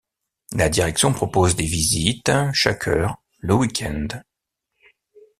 [0.53, 4.07] La direction propose des visites chaque heure le week-end.